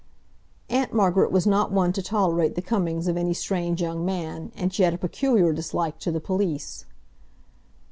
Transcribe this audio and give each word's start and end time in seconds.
Aunt 0.67 0.91
Margaret 0.93 1.31
was 1.31 1.45
not 1.45 1.71
one 1.71 1.93
to 1.93 2.01
tolerate 2.01 2.55
the 2.55 2.61
comings 2.63 3.07
of 3.07 3.17
any 3.17 3.35
strange 3.35 3.83
young 3.83 4.03
man, 4.03 4.51
and 4.55 4.73
she 4.73 4.81
had 4.81 4.95
a 4.95 4.97
peculiar 4.97 5.53
dislike 5.53 5.99
to 5.99 6.11
the 6.11 6.19
police. 6.19 6.85